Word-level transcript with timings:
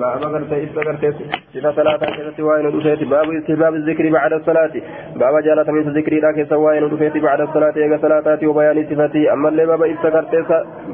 باب 0.00 0.22
غرتي 0.32 0.56
إبسا 0.64 0.80
غرتي 0.86 1.10
صفة 1.54 1.70
صلاة 1.78 1.96
كذا 1.96 2.44
وين 2.48 2.66
ودفيت 2.66 3.00
باب 3.12 3.28
استحباب 3.38 3.74
الذكر 3.74 4.04
بعد 4.16 4.32
الصلاة. 4.32 4.74
باب 5.16 5.34
جالة 5.46 5.72
من 5.72 5.88
الذكر 5.88 6.12
لا 6.24 6.32
كذا 6.32 6.56
وين 6.56 6.82
ودفيت 6.84 7.16
بعد 7.16 7.40
الصلاة. 7.40 7.74
يا 7.76 7.98
صلاة 8.04 8.40
وبيان 8.48 8.78
صفتي 8.90 9.32
أما 9.32 9.48
اللي 9.48 9.66
باب 9.66 9.82
إبسا 9.82 10.08
غرتي 10.14 10.40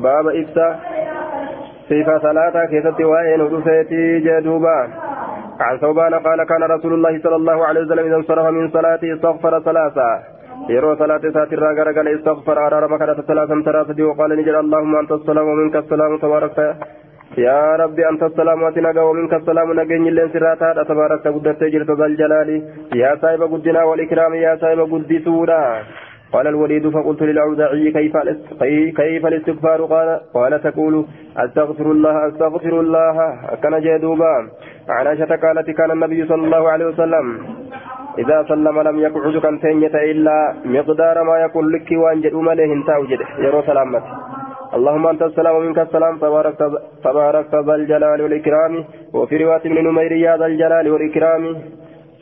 باب 0.06 0.26
إبسا 0.40 0.68
صفة 1.90 2.18
صلاة 2.26 2.56
كذا 2.72 3.06
وين 3.12 3.40
ودفيت 3.40 3.92
جدوبا. 4.24 4.79
عن 5.60 5.74
ثوبان 5.82 6.14
قال 6.14 6.40
كان 6.50 6.62
رسول 6.62 6.92
الله 6.95 7.14
صلى 7.24 7.36
الله 7.36 7.58
عليه 7.66 7.80
وسلم 7.80 8.04
إذا 8.08 8.16
انصرف 8.16 8.46
من 8.46 8.64
صلاته 8.76 9.14
استغفر 9.14 9.60
ثلاثة. 9.60 10.10
yeroo 10.66 10.96
salaata 11.00 11.29
isaatirraa 11.30 11.74
garagala 11.79 12.10
istaghfara 12.16 12.66
araarama 12.66 12.98
kadhata 13.00 13.22
salaasan 13.29 13.62
taraa 13.66 13.84
sadii 13.90 14.08
waqaala 14.10 14.36
ni 14.38 14.45
jedha 14.48 14.60
allahumma 14.64 14.98
anta 15.02 15.14
assalaamu 15.18 15.52
waminka 15.52 15.79
assalaamu 15.82 16.18
tabaarakta 16.24 16.66
anta 17.46 18.27
assalaamu 18.27 18.66
ati 18.66 18.80
nagaa 18.80 19.04
waminka 19.04 19.36
assalaamu 19.36 19.75
nageenyi 19.75 20.09
illeen 20.09 20.30
sirraa 20.32 20.57
taadha 20.57 20.85
tabaarakta 20.85 21.32
guddattee 21.32 21.71
jirta 21.71 21.95
zal 21.95 22.17
jalaali 22.17 22.62
yaa 23.00 23.17
saahiba 23.22 23.46
guddinaa 23.54 23.86
wal 23.90 24.00
ikraami 24.00 24.43
yaa 24.43 24.58
saahiba 24.58 24.86
guddisuudha 24.93 25.62
قال 26.32 26.46
الوليد 26.46 26.89
فقلت 26.89 27.22
للأوزاعي 27.22 27.90
كيف 27.90 28.17
كيف 28.96 29.26
الاستغفار؟ 29.26 29.85
قال 29.85 30.21
قال 30.35 30.62
تقول 30.62 31.04
أستغفر 31.36 31.86
الله 31.90 32.28
أستغفر 32.28 32.81
الله. 32.81 33.17
كان 33.62 33.81
جدوبا. 33.81 34.34
عن 34.89 35.06
عائشة 35.06 35.36
قالت 35.36 35.70
كان 35.70 35.91
النبي 35.91 36.27
صلى 36.27 36.45
الله 36.47 36.69
عليه 36.70 36.86
وسلم 36.86 37.27
إذا 38.19 38.45
سلم 38.48 38.81
لم 38.81 38.98
يقعد 38.98 39.36
كان 39.39 39.56
إلا 40.12 40.55
مقدار 40.64 41.23
ما 41.25 41.36
يقول 41.39 41.73
لك 41.73 41.89
وأن 41.92 42.20
جدوم 42.20 42.48
عليه 42.48 42.73
انتهى 42.73 43.19
يرو 43.39 43.62
سلامته 43.62 44.38
اللهم 44.77 45.06
أنت 45.06 45.22
السلام 45.22 45.56
ومنك 45.56 45.78
السلام 45.78 46.19
تبارك 46.19 46.58
تبارك 47.05 47.55
ذا 47.67 47.75
الجلال 47.75 48.22
والإكرام. 48.22 48.72
وفي 49.14 49.36
رواية 49.36 49.64
من 49.64 49.84
نمير 49.84 50.12
يا 50.12 50.36
ذا 50.36 50.47
الجلال 50.47 50.91
والإكرام. 50.91 51.42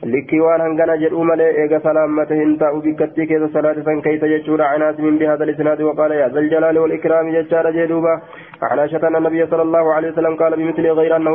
لكي 0.04 0.40
وان 0.40 0.60
هنغنا 0.60 0.96
جدو 0.96 1.22
ملي 1.22 1.48
ايغا 1.60 1.78
سلامته 1.78 2.42
انتا 2.42 2.68
وبكتي 2.70 3.26
كيس 3.26 3.42
صلاة 3.56 3.76
سن 3.86 4.00
كيس 4.00 4.22
يجور 4.22 4.62
عناس 4.62 5.00
من 5.00 5.18
بهذا 5.18 5.44
الإسناد. 5.44 5.82
وقال 5.82 6.10
يا 6.12 6.28
ذا 6.28 6.40
الجلال 6.44 6.78
والإكرام 6.78 7.24
ججار 7.34 7.70
جدوبا 7.70 8.14
عن 8.62 8.78
عائشة 8.78 9.08
أن 9.08 9.16
النبي 9.16 9.46
صلى 9.46 9.62
الله 9.62 9.84
عليه 9.94 10.08
وسلم 10.10 10.34
قال 10.36 10.52
بمثل 10.56 10.86
غير 11.00 11.16
أنه 11.16 11.34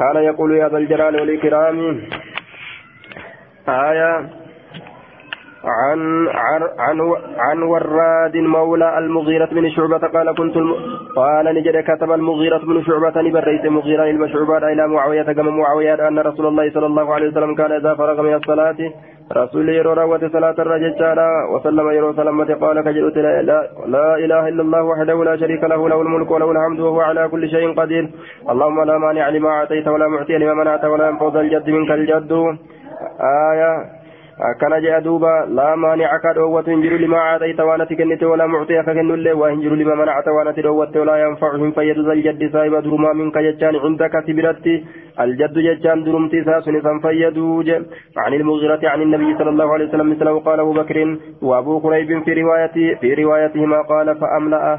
كان 0.00 0.16
يقول 0.30 0.50
يا 0.56 0.68
ذا 0.68 0.78
الجلال 0.78 1.14
والإكرام. 1.20 1.76
آية 3.68 4.10
عن 5.66 6.28
عن 6.78 6.98
عن 7.38 7.62
وراد 7.62 8.36
مولى 8.36 8.98
المغيرة 8.98 9.46
بن 9.52 9.70
شعبة 9.70 9.98
قال 9.98 10.34
كنت 10.36 10.56
الم... 10.56 10.74
قال 11.16 11.54
نجد 11.54 11.76
كتب 11.84 12.12
المغيرة 12.12 12.58
بن 12.58 12.82
شعبة 12.82 13.22
نبريت 13.22 13.66
مغيرة 13.66 14.04
المشعوبة 14.04 14.58
إلى 14.72 14.88
معاوية 14.88 15.22
كما 15.22 15.50
معاوية 15.50 16.08
أن 16.08 16.18
رسول 16.18 16.46
الله 16.46 16.70
صلى 16.70 16.86
الله 16.86 17.14
عليه 17.14 17.28
وسلم 17.28 17.54
كان 17.54 17.72
إذا 17.72 17.94
فرغ 17.94 18.22
من 18.22 18.34
الصلاة 18.34 18.76
رسول 19.36 19.68
يرو 19.68 19.92
روت 19.92 20.24
صلاة 20.24 20.54
الرجل 20.58 20.94
وسلم 21.52 21.90
يرو 21.90 22.12
سلمة 22.12 22.54
قال 22.54 22.80
كجلت 22.80 23.16
لا, 23.16 23.68
لا 23.86 24.14
إله 24.24 24.48
إلا 24.48 24.62
الله 24.62 24.82
وحده 24.82 25.24
لا 25.24 25.36
شريك 25.36 25.64
له 25.64 25.88
له 25.88 26.02
الملك 26.02 26.30
وله 26.30 26.50
الحمد 26.50 26.80
وهو 26.80 27.00
على 27.00 27.28
كل 27.28 27.48
شيء 27.50 27.74
قدير. 27.80 28.10
اللهم 28.50 28.84
لا 28.84 28.98
مانع 28.98 29.28
لما 29.28 29.48
أعطيت 29.48 29.88
ولا 29.88 30.08
معطي 30.08 30.38
لما 30.38 30.54
منعت 30.54 30.84
ولا 30.84 31.08
ينفذ 31.08 31.36
الجد 31.36 31.70
منك 31.70 31.90
الجد. 31.90 32.32
آية 33.52 33.95
waan 37.64 37.80
ati 37.80 37.96
kennite 37.96 38.24
walaa 38.28 38.48
mucxiya 38.54 38.82
ka 38.84 38.94
kennullee 38.98 39.32
waa 39.32 39.48
hin 39.52 39.62
jiru 39.62 39.76
lima 39.80 39.96
manacta 39.96 40.34
waan 40.36 40.50
ati 40.50 40.64
dhoowwatte 40.66 40.98
walaa 41.02 41.16
yanfacu 41.22 41.60
hin 41.62 41.72
fayyadu 41.78 42.04
zaljaddi 42.08 42.50
saahiba 42.56 42.82
durumaa 42.88 43.14
minka 43.20 43.42
jechaan 43.46 43.80
cindaka 43.84 44.22
si 44.26 44.36
biratti 44.40 44.74
aljaddu 45.24 45.64
jechaan 45.68 46.04
durumti 46.04 46.42
isaa 46.44 46.60
sun 46.68 46.76
isan 46.82 47.00
fayyadu 47.00 47.62
je 47.70 47.80
عن 48.16 48.34
المغيرة 48.34 48.82
عن 48.92 49.02
النبي 49.02 49.38
صلى 49.38 49.50
الله 49.50 49.72
عليه 49.72 49.86
وسلم 49.88 50.10
مثله 50.10 50.40
قال 50.40 50.60
أبو 50.60 50.72
بكر 50.72 50.98
وأبو 51.42 51.78
قريب 51.78 52.22
في 52.24 52.32
روايته 52.42 52.94
في 53.00 53.14
روايتهما 53.14 53.82
قال 53.82 54.16
فأملأه 54.20 54.78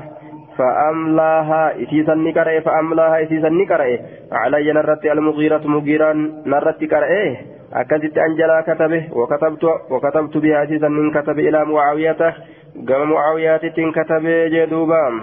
فأملاها 0.57 1.63
إسيسا 1.83 2.15
نكره 2.15 2.59
فأملاها 2.59 3.23
إسيسا 3.23 3.49
نكره 3.49 3.99
علي 4.31 4.73
نرت 4.73 5.05
المغيرة 5.05 5.63
مغيرا 5.75 6.11
نرت 6.45 6.83
كره 6.83 7.56
أكدت 7.73 8.17
أنجلا 8.17 8.61
كتبه 8.61 9.07
وكتبت 9.11 9.63
وكتبت 9.89 10.37
بها 10.37 10.63
أسيسا 10.63 10.87
من 10.87 11.11
كتب 11.11 11.39
إلى 11.39 11.65
معاوية 11.65 12.35
قام 12.89 13.11
معاوية 13.11 13.57
كتب 13.95 14.23
جدوبا 14.51 15.21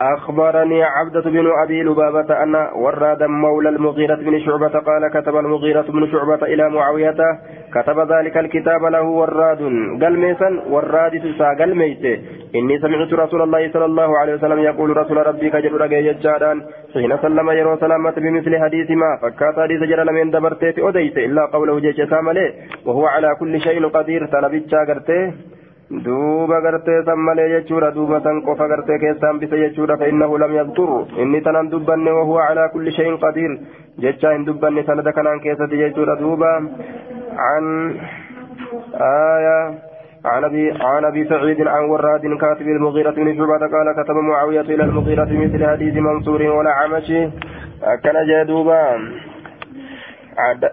أخبرني 0.00 0.82
عبدة 0.82 1.20
بن 1.20 1.46
أبي 1.62 1.82
لبابة 1.82 2.42
أن 2.42 2.54
وراد 2.74 3.22
مولى 3.22 3.68
المغيرة 3.68 4.14
بن 4.14 4.40
شعبة 4.40 4.68
قال 4.68 5.10
كتب 5.14 5.36
المغيرة 5.36 5.82
بن 5.82 6.12
شعبة 6.12 6.46
إلى 6.46 6.70
معاوية 6.70 7.16
كتب 7.74 8.12
ذلك 8.12 8.36
الكتاب 8.36 8.84
له 8.84 9.02
وراد. 9.02 9.58
قال 10.02 10.18
ميسا 10.18 10.62
وراد 10.70 11.34
سا 11.38 11.44
قال 11.58 11.76
ميت 11.76 12.20
إني 12.54 12.78
سمعت 12.78 13.12
رسول 13.12 13.42
الله 13.42 13.72
صلى 13.72 13.84
الله 13.84 14.18
عليه 14.18 14.34
وسلم 14.34 14.58
يقول 14.58 14.96
رسول 14.96 15.18
ربي 15.26 15.50
كجل 15.50 15.72
رقي 15.82 16.02
ججاران 16.06 16.58
حين 16.94 17.12
سلم 17.22 17.50
يرو 17.50 17.76
سلامة 17.76 18.16
بمثل 18.24 18.52
حديث 18.62 18.90
ما 18.90 19.10
فكات 19.22 19.56
حديث 19.64 19.82
جرى 19.90 20.12
من 20.18 20.30
دبرتي 20.30 20.80
أديت 20.88 21.16
إلا 21.26 21.42
قوله 21.54 21.80
جيش 21.84 22.00
سامله 22.12 22.46
وهو 22.86 23.04
على 23.14 23.30
كل 23.40 23.60
شيء 23.60 23.78
قدير 23.96 24.26
تلبيتشا 24.32 24.80
قرتي 24.88 25.20
duuba 25.90 26.60
gartee 26.60 27.02
san 27.06 27.18
malee 27.26 27.48
jechuudha 27.52 27.88
duuba 27.96 28.20
san 28.24 28.42
qofa 28.46 28.66
gartee 28.68 28.98
keessaan 29.02 29.40
bise 29.40 29.56
jechuudha 29.56 29.96
فإنه 29.96 30.38
لم 30.38 30.52
يذكر 30.60 30.90
إني 31.22 31.40
تنان 31.40 31.68
دبني 31.72 32.10
وهو 32.10 32.38
على 32.38 32.70
كل 32.74 32.92
شيء 32.92 33.16
قدير 33.16 33.50
جتشا 33.98 34.36
إن 34.36 34.44
دبني 34.44 34.82
سند 34.82 35.08
كنان 35.08 35.40
كيسة 35.40 35.66
jechuudha 35.82 36.20
duuba 36.20 36.52
عن 37.38 37.64
آية 39.00 39.87
عن 40.24 40.44
ابي 40.44 40.72
عن 40.80 41.04
أبي 41.04 41.24
سعيد 41.28 41.66
عن 41.66 41.84
وراد 41.84 42.20
كاتب 42.40 42.68
المغيرة 42.68 43.10
بن 43.10 43.36
شعبة 43.36 43.58
قال 43.58 44.04
كتب 44.04 44.14
معاوية 44.14 44.60
إلى 44.60 44.84
المغيرة 44.84 45.28
مثل 45.30 45.66
حديث 45.66 45.94
منصور 45.94 46.42
ولا 46.42 46.70
عمشي 46.70 47.28
كان 48.04 48.26
جدوبا 48.26 48.98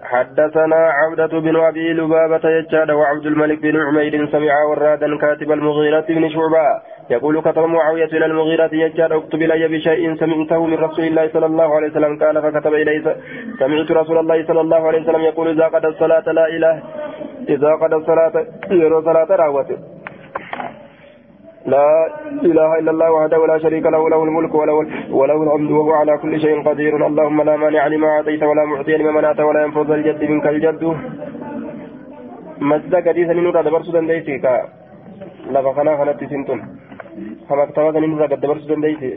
حدثنا 0.04 0.76
عبدة 0.76 1.40
بن 1.40 1.56
أبي 1.56 1.94
لبابة 1.94 2.50
يجاد 2.50 2.92
وعبد 2.92 3.26
الملك 3.26 3.62
بن 3.62 3.76
عمير 3.82 4.28
سمع 4.32 4.64
ورادا 4.70 5.18
كاتب 5.18 5.52
المغيرة 5.52 6.06
بن 6.10 6.30
شعبة. 6.30 6.82
يقول 7.10 7.42
كتب 7.42 7.64
معاوية 7.64 8.06
إلى 8.06 8.26
المغيرة 8.26 8.70
يجاد 8.74 9.12
اكتب 9.12 9.42
إلي 9.42 9.68
بشيء 9.68 10.16
سمعته 10.16 10.66
من 10.66 10.78
رسول 10.78 11.06
الله 11.06 11.30
صلى 11.34 11.46
الله 11.46 11.76
عليه 11.76 11.88
وسلم. 11.88 12.20
قال 12.20 12.42
فكتب 12.42 12.74
إلي 12.74 13.16
سمعت 13.60 13.92
رسول 13.92 14.18
الله 14.18 14.46
صلى 14.48 14.62
الله 14.62 14.88
عليه 14.88 15.02
وسلم 15.02 15.22
يقول 15.22 15.48
إذا 15.48 15.68
قد 15.68 15.86
الصلاة 15.86 16.32
لا 16.32 16.48
إله 16.48 16.84
إذا 17.50 17.72
قد 17.82 17.94
الصلاة 17.94 18.36
يرى 18.72 19.02
صلاة 19.02 19.30
راوته 19.36 19.78
لا 21.66 21.88
إله 22.50 22.80
إلا 22.80 22.92
الله 22.92 23.12
وحده 23.12 23.40
ولا 23.40 23.58
شريك 23.58 23.86
له 23.86 24.10
له 24.10 24.24
الملك 24.24 24.54
وله, 24.56 24.74
وله 25.10 25.44
الحمد 25.44 25.72
وهو 25.72 25.94
على 25.94 26.18
كل 26.18 26.42
شيء 26.42 26.64
قدير. 26.68 27.08
اللهم 27.08 27.42
لا 27.42 27.56
مانع 27.58 27.88
لما 27.88 28.08
أعطيت 28.08 28.44
ولا 28.44 28.66
معطي 28.66 28.98
لما 28.98 29.12
منعت 29.12 29.40
ولا 29.40 29.64
ينفذ 29.66 29.92
الجد 29.92 30.22
منك 30.32 30.48
الجد. 30.48 30.84
مسجد 32.62 32.96
قديسا 33.08 33.34
نورا 33.34 33.62
دبرسو 33.62 33.92
دنديسي 33.92 34.38
كا. 34.44 34.54
لفا 35.54 35.72
خنا 35.74 36.14
سنتون 36.32 36.60
كما 37.50 37.64
اكتبت 37.64 37.96
نورا 37.98 38.26
دبرسو 38.26 38.68
دنديسي. 38.70 39.12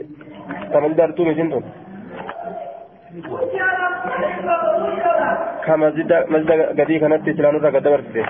تمن 0.73 0.95
دارتو 0.97 1.23
مسنتون 1.23 1.63
كما 5.69 5.87
مسجد 6.33 6.51
قدي 6.79 6.95
خنت 6.99 7.25
سلانورا 7.37 7.69
قد 7.69 7.83
دبرسو 7.85 8.23